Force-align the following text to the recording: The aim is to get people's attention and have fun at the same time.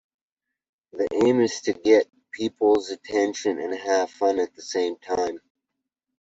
The 0.93 1.07
aim 1.23 1.39
is 1.41 1.61
to 1.61 1.73
get 1.73 2.07
people's 2.31 2.89
attention 2.89 3.59
and 3.59 3.75
have 3.75 4.09
fun 4.09 4.39
at 4.39 4.55
the 4.55 4.63
same 4.63 4.95
time. 4.97 5.39